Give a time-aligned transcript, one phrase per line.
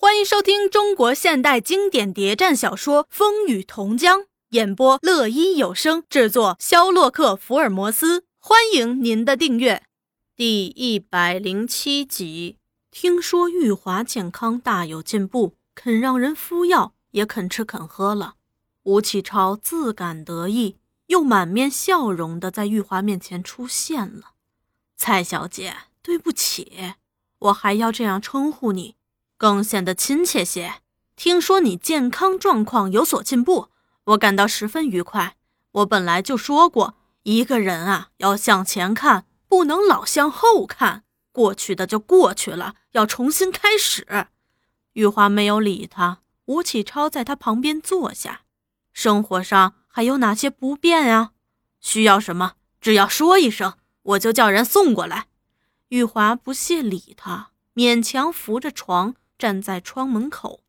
[0.00, 8.24] 欢迎收听中国现代经典谍战小说《风雨同江》，演播乐一有声，制作肖洛克福尔摩斯。
[8.38, 9.82] 欢迎您的订阅。
[10.36, 12.58] 第一百零七集，
[12.92, 18.36] 听说玉华健康大有进步，肯让人敷药，也肯吃肯喝了。
[18.84, 20.76] 吴启超自感得意，
[21.08, 24.34] 又满面笑容的在玉华面前出现了。
[24.96, 26.94] 蔡小姐，对不起，
[27.40, 28.94] 我还要这样称呼你。
[29.38, 30.82] 更显得亲切些。
[31.16, 33.68] 听说你健康状况有所进步，
[34.04, 35.36] 我感到十分愉快。
[35.72, 41.04] 我本来就说过，一个人啊要向前看，不能老向后看。
[41.30, 44.26] 过去的就过去了，要重新开始。
[44.94, 46.18] 玉华没有理他。
[46.46, 48.40] 吴启超在他旁边坐下。
[48.92, 51.32] 生活上还有哪些不便啊？
[51.78, 55.26] 需要什么，只要说一声，我就叫人送过来。
[55.88, 59.14] 玉华不屑理他，勉强扶着床。
[59.38, 60.60] 站在窗门口，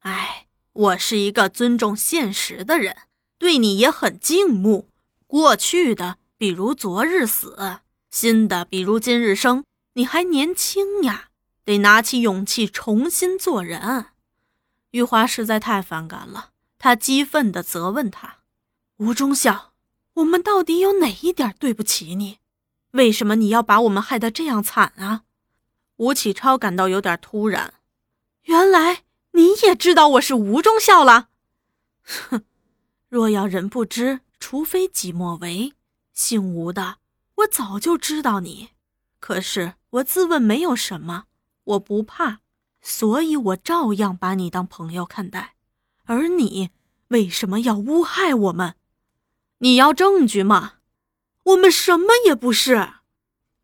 [0.00, 2.96] 哎，我是一个尊重现实的人，
[3.38, 4.88] 对你也很敬慕。
[5.26, 9.64] 过去的比如昨日死，新的比如今日生。
[9.96, 11.28] 你还年轻呀，
[11.64, 14.06] 得拿起勇气重新做人。
[14.90, 18.38] 玉华实在太反感了，他激愤地责问他
[18.98, 19.72] ：“吴忠孝，
[20.14, 22.38] 我们到底有哪一点对不起你？
[22.90, 25.22] 为什么你要把我们害得这样惨啊？”
[25.98, 27.74] 吴启超感到有点突然。
[28.44, 31.28] 原来你也知道我是吴忠孝了，
[32.02, 32.44] 哼！
[33.08, 35.72] 若要人不知，除非己莫为。
[36.12, 36.98] 姓吴的，
[37.36, 38.70] 我早就知道你，
[39.18, 41.24] 可是我自问没有什么，
[41.64, 42.40] 我不怕，
[42.82, 45.54] 所以我照样把你当朋友看待。
[46.04, 46.70] 而你
[47.08, 48.74] 为什么要诬害我们？
[49.58, 50.74] 你要证据吗？
[51.44, 52.94] 我们什么也不是。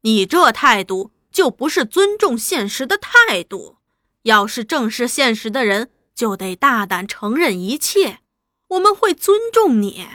[0.01, 3.77] 你这态度就不是尊重现实的态度。
[4.23, 8.21] 要是正视现实的人，就得大胆承认一切。
[8.69, 10.07] 我们会尊重你，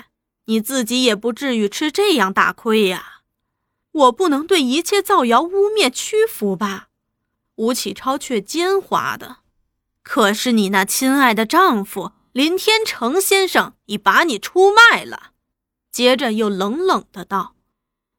[0.45, 3.21] 你自己也不至于吃这样大亏呀。
[3.91, 6.89] 我不能对一切造谣污蔑屈服吧？
[7.55, 9.37] 吴启超却奸猾的。
[10.03, 15.31] 可是你那亲爱的丈夫林天成先生已把你出卖了。
[15.91, 17.55] 接着又冷冷的道：“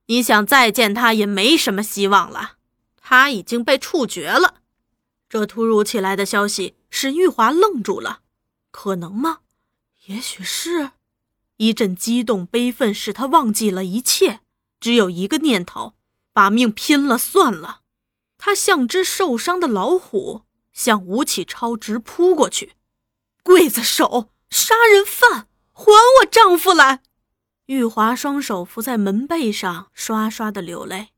[0.08, 2.54] 你想再见他也没什么希望了，
[3.00, 4.62] 他已经被处决了。”
[5.28, 8.20] 这突如其来的消息使玉华愣住了，
[8.70, 9.40] 可能吗？
[10.06, 10.92] 也许是。
[11.56, 14.40] 一阵激动、悲愤使他忘记了一切，
[14.78, 15.94] 只有一个念头：
[16.32, 17.80] 把命拼了算了。
[18.38, 20.42] 他像只受伤的老虎，
[20.72, 22.74] 向吴启超直扑过去。
[23.42, 27.02] 刽子手，杀人犯，还我丈夫来！
[27.64, 31.08] 玉华双手扶在门背上，刷刷的流泪。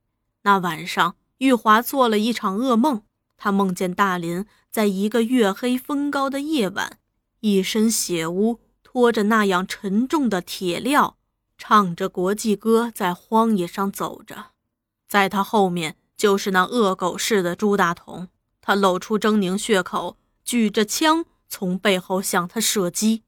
[0.42, 3.02] 那晚上，玉华做了一场噩梦。
[3.38, 6.98] 他梦见大林在一个月黑风高的夜晚，
[7.40, 11.14] 一身血污，拖着那样沉重的铁镣，
[11.56, 14.48] 唱着国际歌在荒野上走着。
[15.08, 18.28] 在他后面就是那恶狗似的朱大同，
[18.60, 23.22] 他露出狰狞血口，举着枪从背后向他射击。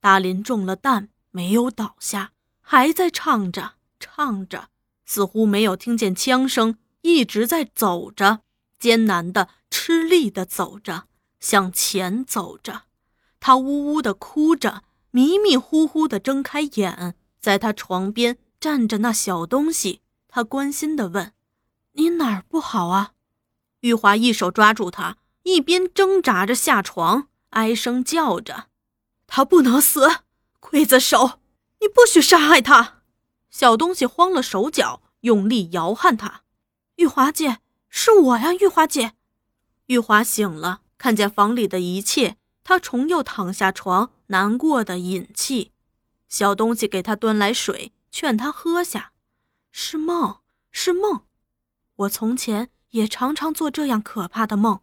[0.00, 4.68] 大林中了弹，没有倒下，还在唱着唱着，
[5.06, 8.40] 似乎没有听见枪声，一直在走着。
[8.84, 11.04] 艰难的、吃力的走着，
[11.40, 12.82] 向前走着，
[13.40, 21.32] 他呜呜的哭着，迷迷糊糊的睁开眼，在他床边站着那小东西，他关心的问
[21.96, 23.12] ：“你哪儿不好啊？”
[23.80, 28.66] 玉华一手抓住他，一边挣扎着下床，唉声叫着
[29.26, 30.10] ：“他不能死，
[30.60, 31.40] 刽子手，
[31.80, 32.96] 你不许杀害他！”
[33.48, 36.42] 小东西慌了手脚，用力摇撼他，
[36.96, 37.60] 玉华姐。
[37.96, 39.12] 是我呀，玉华姐。
[39.86, 45.70] 玉华醒了，看见房里的一切，她重又躺下床，难过的引气。
[46.28, 49.12] 小东西给她端来水，劝她喝下。
[49.70, 50.38] 是梦，
[50.72, 51.22] 是梦。
[51.94, 54.80] 我从前也常常做这样可怕的梦。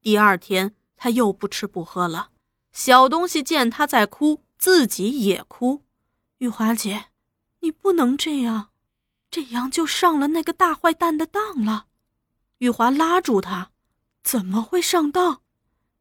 [0.00, 2.30] 第二天，他又不吃不喝了。
[2.72, 5.84] 小东西见他在哭，自己也哭。
[6.38, 7.08] 玉华姐，
[7.60, 8.70] 你不能这样，
[9.30, 11.87] 这样就上了那个大坏蛋的当了。
[12.58, 13.70] 玉华拉住他，
[14.22, 15.40] 怎么会上当？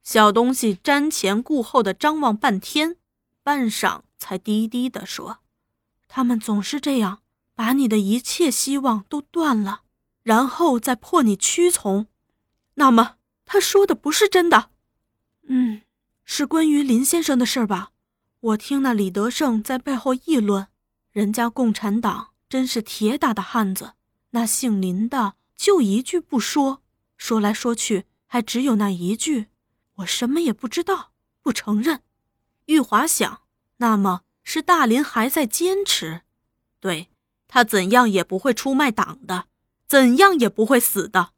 [0.02, 2.98] 小东西瞻前顾后的张望半天，
[3.44, 5.40] 半晌才低低的说
[6.08, 7.22] ：“他们总是这样，
[7.54, 9.82] 把你的一切希望都断了，
[10.24, 12.08] 然后再迫你屈从。
[12.76, 14.72] 那么他说的不是真的？
[15.48, 15.82] 嗯，
[16.26, 17.92] 是关于林先生的事吧？
[18.40, 20.68] 我听那李德胜在背后议论，
[21.12, 23.94] 人家共产党真是铁打的汉子，
[24.32, 26.82] 那姓林的。”就一句不说，
[27.18, 29.48] 说来说去还只有那一句。
[29.96, 31.12] 我什么也不知道，
[31.42, 32.02] 不承认。
[32.68, 33.42] 玉华想，
[33.78, 36.22] 那么是大林还在坚持，
[36.80, 37.10] 对
[37.48, 39.48] 他怎样也不会出卖党的，
[39.88, 41.32] 怎样也不会死的。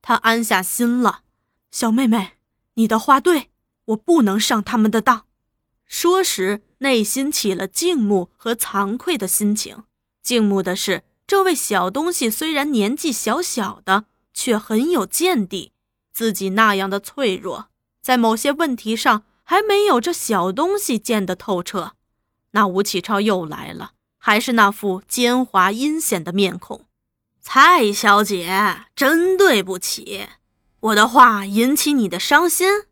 [0.00, 1.22] 他安下心了。
[1.70, 2.34] 小妹妹，
[2.74, 3.50] 你的话对，
[3.86, 5.26] 我不能上他们的当。
[5.86, 9.84] 说时，内心起了敬慕和惭愧的心情。
[10.22, 15.72] 敬慕的是，这位小东西虽然年纪小小的，却很有见地。
[16.12, 17.66] 自己那样的脆弱，
[18.00, 21.94] 在某些问题上还没有这小东西见得透彻。
[22.52, 26.84] 那吴启超又来了，还是那副奸猾阴险的面孔。
[27.40, 30.28] 蔡小姐，真对不起。
[30.80, 32.84] 我的话引起你的伤心，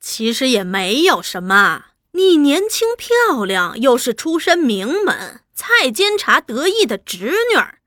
[0.00, 1.84] 其实也没有什么。
[2.12, 7.78] 你年轻漂亮，又是出身名门，蔡监察得意的侄女儿。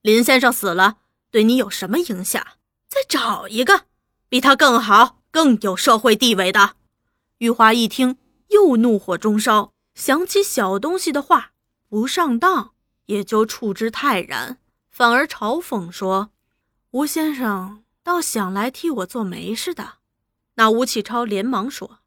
[0.00, 0.98] 林先生死了，
[1.30, 2.44] 对你有什么影响？
[2.88, 3.86] 再找一个
[4.28, 6.76] 比他更好、更有社会地位的。
[7.38, 11.52] 玉华一听，又怒火中烧，想起小东西的话，
[11.88, 12.72] 不上当
[13.06, 14.58] 也就处之泰然，
[14.90, 16.30] 反而嘲讽说
[16.92, 19.98] ：“吴先生。”倒想来替我做媒似的，
[20.56, 22.00] 那吴启超连忙说：“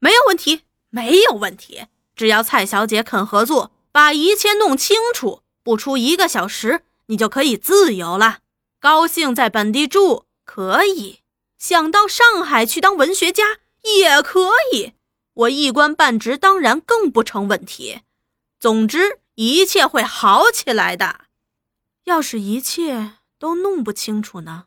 [0.00, 8.38] 没有问题，没有问题，只要蔡小姐肯合作，把一切弄清楚，不出一个小时，你就可以自由了。
[8.80, 11.20] 高兴在本地住可以，
[11.58, 14.94] 想到上海去当文学家也可以，
[15.34, 18.00] 我一官半职当然更不成问题。
[18.58, 21.26] 总之，一切会好起来的。
[22.04, 24.64] 要是一切都弄不清楚呢？”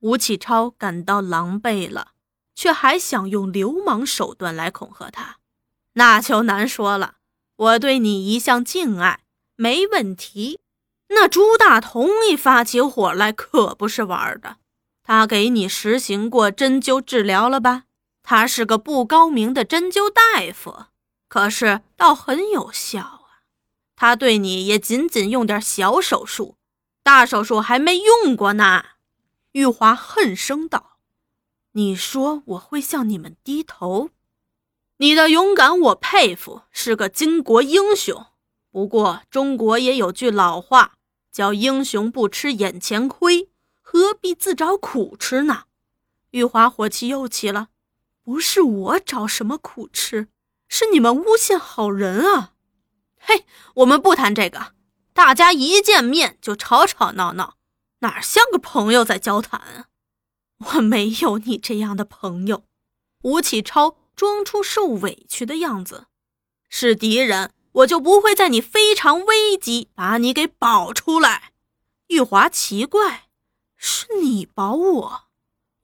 [0.00, 2.12] 吴启超感到狼狈了，
[2.54, 5.38] 却还想用流氓手段来恐吓他，
[5.94, 7.17] 那就难说了。
[7.58, 9.20] 我对你一向敬爱，
[9.56, 10.60] 没问题。
[11.08, 14.58] 那朱大同一发起火来，可不是玩的。
[15.02, 17.84] 他给你实行过针灸治疗了吧？
[18.22, 20.84] 他是个不高明的针灸大夫，
[21.28, 23.42] 可是倒很有效啊。
[23.96, 26.56] 他对你也仅仅用点小手术，
[27.02, 28.84] 大手术还没用过呢。
[29.52, 30.98] 玉华恨声道
[31.72, 34.10] ：“你说我会向你们低头？
[34.98, 38.26] 你的勇敢我佩服，是个巾帼英雄。
[38.70, 40.94] 不过中国也有句老话，
[41.30, 43.48] 叫‘英雄不吃眼前亏’，
[43.80, 45.64] 何必自找苦吃呢？”
[46.32, 47.68] 玉华火气又起了
[48.22, 50.28] ：“不是我找什么苦吃，
[50.68, 52.54] 是你们诬陷好人啊！
[53.20, 53.46] 嘿，
[53.76, 54.74] 我们不谈这个，
[55.12, 57.54] 大家一见面就吵吵闹闹。”
[58.00, 59.86] 哪像个朋友在交谈啊！
[60.58, 62.64] 我没有你这样的朋友。
[63.22, 66.06] 吴启超装出受委屈的样子。
[66.68, 71.52] 是敌人，我就不会在你非常危急把你给保出来。
[72.08, 73.28] 玉华奇怪，
[73.76, 75.20] 是你保我？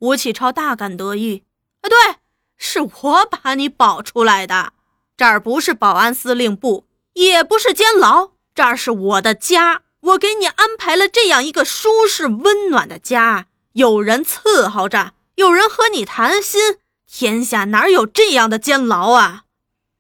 [0.01, 1.45] 吴启超大感得意。
[1.83, 2.17] 啊，对，
[2.57, 4.73] 是我把你保出来的。
[5.17, 9.83] 这儿不是保安司令部，也不是监牢，这儿是我的家。
[10.01, 19.45] 我给你安排了这样一个舒适温暖的家，有人伺候着，有人和你谈心，天下哪有这样的监牢啊？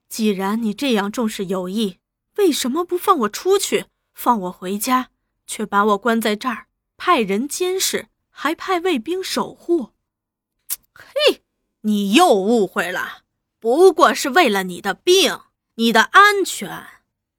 [0.09, 1.99] 既然你这样重视友谊，
[2.37, 5.09] 为什么不放我出去，放我回家，
[5.47, 6.67] 却把我关在这儿，
[6.97, 9.91] 派人监视，还派卫兵守护？
[10.95, 11.43] 嘿，
[11.83, 13.23] 你又误会了，
[13.61, 15.41] 不过是为了你的病，
[15.75, 16.87] 你的安全，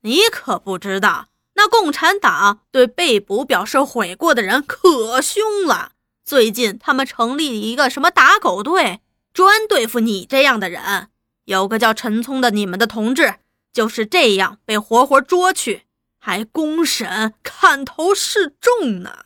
[0.01, 1.27] 你可不知道。
[1.57, 5.93] 那共产党对被捕表示悔过的人可凶了。
[6.25, 9.00] 最近他们成立一个什么打狗队，
[9.35, 11.09] 专对付你这样的人。
[11.43, 13.35] 有个叫陈聪的你们的同志
[13.73, 15.83] 就是这样被活活捉去，
[16.17, 19.25] 还公审砍头示众呢。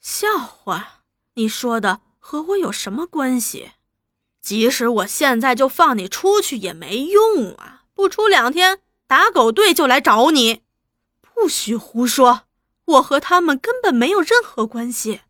[0.00, 1.04] 笑话，
[1.34, 3.70] 你说的和我有什么关系？
[4.42, 7.84] 即使我现在就放你出去也没用啊！
[7.94, 10.62] 不出两天，打狗队就来找你。
[11.20, 12.42] 不许胡说！
[12.86, 15.20] 我和他们根本没有任何关系，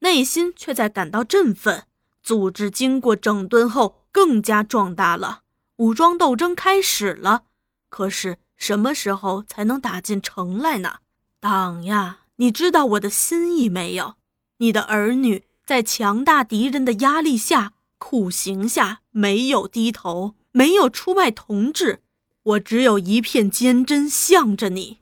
[0.00, 1.84] 内心却在感到振奋。
[2.26, 5.42] 组织经过整顿后更加壮大了，
[5.76, 7.44] 武装斗争开始了。
[7.88, 10.96] 可是什么时候才能打进城来呢？
[11.38, 14.16] 党呀，你知道我的心意没有？
[14.58, 22.02] 你的儿女在强大敌人的压力下、苦刑下，没有低头，没有出卖同志。
[22.42, 24.98] 我只有一片坚贞向着你。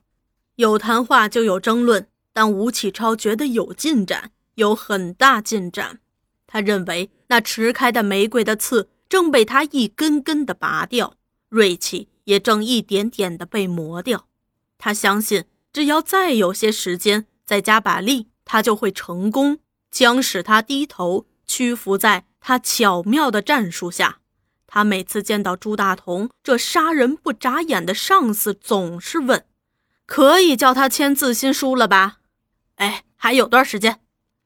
[0.57, 6.01] 有谈话就有争论，但吴启超觉得有进展，有很大进展。
[6.55, 11.15] 他认为那迟开的玫瑰的刺正被他一根根的拔掉，
[11.49, 14.29] 锐气也正一点点的被磨掉。
[14.77, 15.43] 他相信，
[15.73, 19.59] 只要再有些时间，再加把力，他就会成功，
[19.91, 24.19] 将使他低头屈服在他巧妙的战术下。
[24.65, 29.45] 他每次见到朱大同这杀人不眨眼的上司，总是问
[30.07, 32.19] ：“可以叫他签自新书了吧？”
[32.75, 33.99] 哎，还有段时间。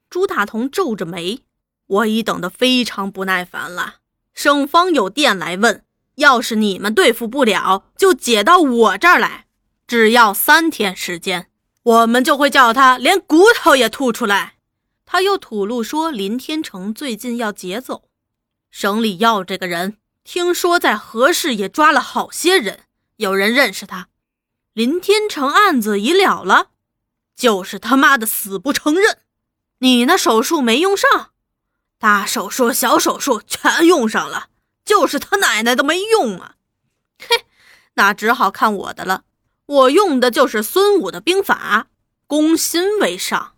[0.08, 1.44] 朱大同皱着眉
[1.90, 3.96] ：“我已等得非常不耐烦了。
[4.32, 9.46] 省方有电来问，要是你们对付不了，就解到我这儿来，
[9.86, 11.48] 只要三天时间，
[11.82, 14.54] 我们就会叫他连骨头也吐出来。”
[15.04, 18.04] 他又吐露说：“林天成最近要劫走，
[18.70, 19.96] 省里要这个人。
[20.22, 22.80] 听说在何氏也抓了好些人，
[23.16, 24.06] 有人认识他。
[24.72, 26.68] 林天成案子已了了，
[27.34, 29.18] 就是他妈的死不承认。
[29.78, 31.29] 你那手术没用上，
[32.00, 34.48] 大手术、小手术全用上了，
[34.84, 36.56] 就是他奶奶都没用啊！
[37.20, 37.44] 嘿，
[37.94, 39.24] 那只好看我的了。
[39.66, 41.88] 我用的就是孙武的兵法，
[42.26, 43.54] 攻心为上。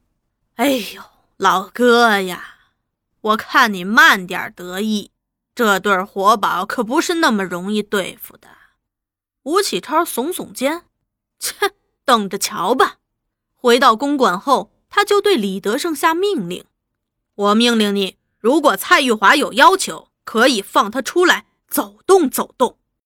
[0.57, 1.03] 哎呦！”
[1.39, 2.57] 老哥呀，
[3.21, 5.11] 我看你慢点得意，
[5.55, 8.49] 这对活宝可不是那么容易对付的。
[9.45, 10.83] 吴启超耸耸肩，
[11.39, 11.73] 切，
[12.05, 12.99] 等着瞧吧。
[13.55, 16.65] 回到公馆后，他就对李德胜下命令
[17.35, 22.77] ：“我命令你，如果蔡玉华有要求，可以放他出来走动走动。